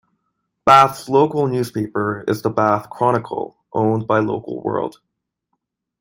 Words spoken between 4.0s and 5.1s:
by Local World.